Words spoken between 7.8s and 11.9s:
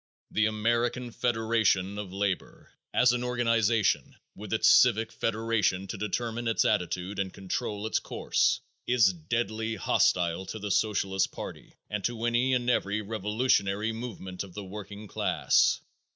its course, is deadly hostile to the Socialist party